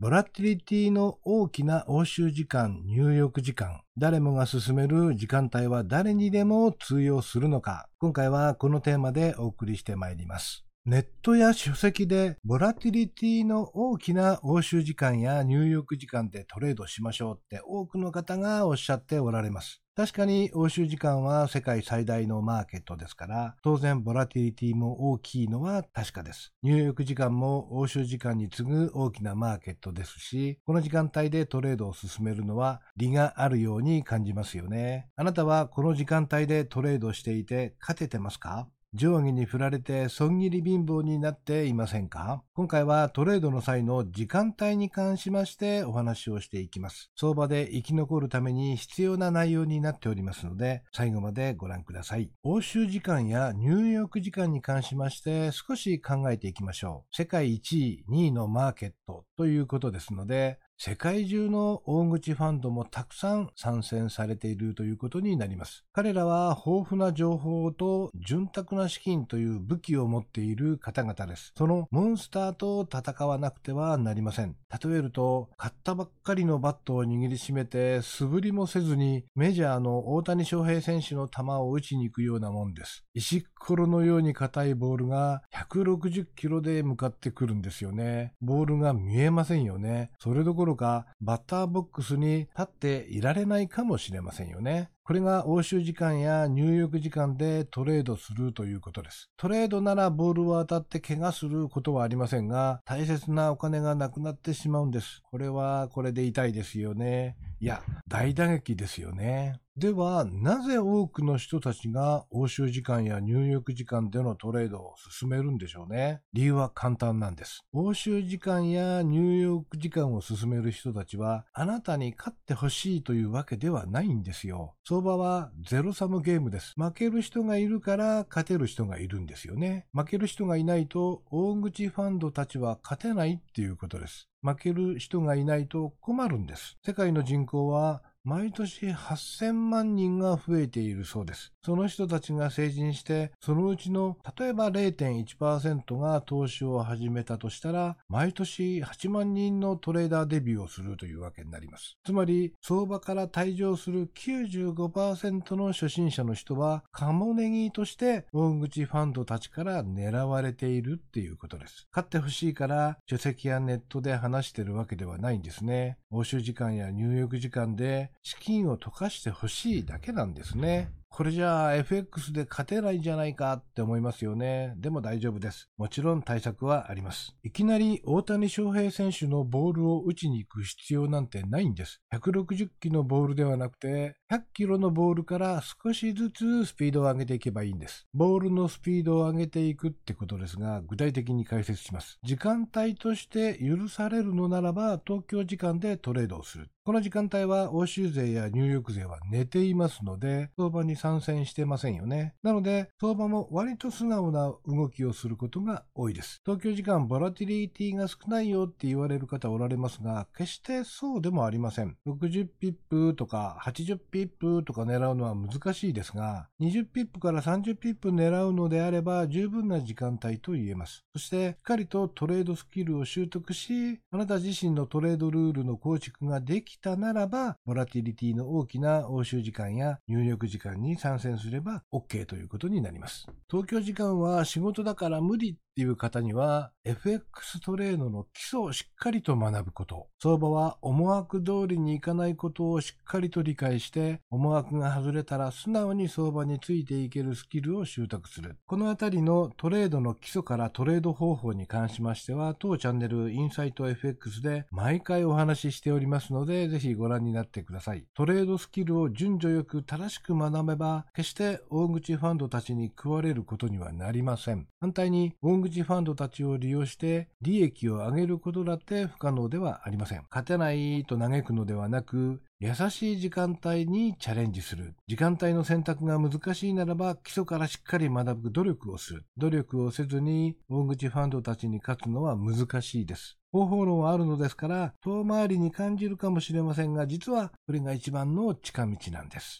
[0.00, 10.64] ボラティリティの大きな欧州時間、入浴時間、誰もが進める時間帯は誰にでも通用するのか、今回はこのテーマでお送りしてまいります。
[10.86, 19.80] ネットや書籍でボラティリティの大きな欧州時間や入浴時間でトレードしましょうって多くの方がおっしゃっておられます。
[19.96, 26.52] 確かに欧州時間は世界最大のマーケットですから、当然ボラティリティも大きいのは確かです。
[26.62, 35.08] 入浴時間も欧州時間に次ぐ大きなマーケットですし、この時間帯でトレードを進めるのは利があるように感じますよね。
[35.16, 38.68] あなたはこの時間帯でトレードしていて勝ててますか？
[38.96, 42.44] 上下に振られて損切り貧乏になっていませんか？
[42.54, 47.10] 今回はトレードの際の時間帯に関しましてお話をしていきます。
[47.16, 52.30] 相場で生き残るために必要な内容になっておりますので、最後までご覧ください。
[52.44, 57.16] 欧州時間や入浴時間に関しまして少し考えていきましょう。
[57.16, 65.84] 世界1位、2位のマーケットということですので、世界中の大口ファンドもたくさん参戦されているということになります。
[65.92, 71.52] 彼らは豊富な情報と潤沢な資金という武器を持っている方々です。
[71.56, 74.56] そのモンスターと戦わなくてはなりません。
[74.84, 83.04] 例えると、買ったばっかりのバットを握りしめて素振りもせずにメジャーの大谷翔平選手の球を打ちに行くようなもんです。
[83.14, 88.34] 石ころのように硬いボールが160キロで向かってくるんですよね。
[88.42, 90.10] ボールが見えませんよね。
[90.18, 94.88] それどころころかバッターボックスに立っていられないかもしれませんよね。
[95.04, 99.28] これが欧州時間や入浴時間でトレードするということです。
[99.36, 105.20] トレードならボールを当たって怪我することはありませんが、大切なお金がなくなってしまうんです。
[105.30, 107.36] これはこれで痛いですよね。
[107.60, 109.60] いや、大打撃ですよね。
[109.76, 116.20] では、なぜ多くの人たちが欧州時間や入浴時間でのトレードを進めるんでしょうね？
[116.32, 117.64] 理由は簡単なんです。
[117.72, 124.76] 欧州時間や入浴時間を進める人たちは、あなたに勝ってほしいというわけではないんですよ。
[124.86, 126.74] 相場はゼロサムゲームです。
[126.76, 129.86] 負ける人がいるから勝てる人がいるんですよね。
[129.92, 134.28] 負ける人がいないと大口ファンドたちは勝てないっていうことです。
[134.40, 136.76] 負ける人がいないと困るんです。
[136.86, 141.53] 世界の人口は毎年8000万人が増えているそうです。
[141.64, 151.96] その人たちが成人して、そのうちの例えば0.1%が投資を始めたとしたら、毎年8万人のトレーダーデビューをするというわけになります。
[152.04, 161.86] つまり、相場から退場する95%の初心者の人は、カモネギとして大口ファンドたちから狙われているっていうことです。
[161.92, 165.96] 勝ってほしいから書籍やネットで話してるわけではないんですね。
[166.10, 170.90] 欧州時間や入浴時間で資金を溶かしてほしいだけなんですね。
[171.16, 174.74] これじゃあ FX で勝てないんじゃないかって思いますよね。
[174.78, 175.68] でも大丈夫です。
[175.76, 177.36] もちろん対策はあります。
[177.44, 182.00] いきなり大谷翔平選手のボールを打ちに行く必要なんてないんです。
[182.12, 188.08] 160キロのボールではなくて、100キロのボールから少しずつスピードを上げていけばいいんです。
[188.12, 192.18] ボールのスピードを上げていくってことですが、具体的に解説します。
[192.24, 196.70] 時間帯として許されるのならば、東京時間でトレードをする。
[196.86, 202.34] この時間帯は欧州勢やニューヨーク勢は寝ていますので、相場に参戦してませんよね。
[202.42, 206.42] なので、相場も割と素直な動きをすることが多いです。
[206.44, 211.96] 東京時間ボラティリティが少ないよって言われる方おられますが、決してそうでもありません。
[212.06, 221.06] 60ピップとか80ピップとか狙うのは難しいですが、20ピップから30ピップ狙うのであれば十分な時間帯と言えます。
[221.14, 233.26] そして、しっかりとトレードスキルを習得し、あなた自身のトレードルールの構築ができきたならば、ボラティリティの大きな欧州時間や入力時間に参戦すれば OK ということになります。
[233.50, 240.06] 東京時間は仕事だから無理っていう方には、FX トレードの基礎をしっかりと学ぶこと。
[240.22, 248.56] 相場は思惑通りにいかないことをしっかりと理解して、思惑が外れたら素直に相場についていけるスキルを習得する。
[248.66, 258.06] このあたりのトレードの基礎からトレード方法に関しましては、当チャンネルインサイト FX で毎回お話ししておりますので、ぜひご覧になってください。
[258.14, 264.68] トレードスキルを順序よく正しく学べば、決して大口ファンドたちに食われることにはなりません。
[264.80, 270.24] 反対に、大口ファンドたちを利用して利益を上げることだって不可能ではありません。
[270.30, 274.94] 勝てないと嘆くのではなく、優しい時間帯にチャレンジする。
[275.06, 279.24] 時間帯の選択が難しいならば、基礎からしっかり学ぶ努力をする。
[279.36, 283.38] 努力をせずに、大口ファンドたちに勝つのは難しいです。
[283.52, 289.52] 方法論はあるのですから、遠回りに感じるかもしれませんが、実はこれが一番の近道なんです。